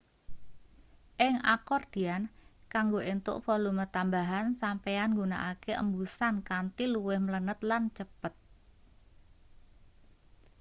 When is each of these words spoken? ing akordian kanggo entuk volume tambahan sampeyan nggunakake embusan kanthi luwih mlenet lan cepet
ing 1.27 1.35
akordian 1.55 2.23
kanggo 2.73 2.99
entuk 3.13 3.37
volume 3.47 3.85
tambahan 3.95 4.45
sampeyan 4.61 5.09
nggunakake 5.11 5.71
embusan 5.83 6.35
kanthi 6.49 6.83
luwih 6.93 7.19
mlenet 7.25 7.59
lan 7.69 7.83
cepet 7.97 8.33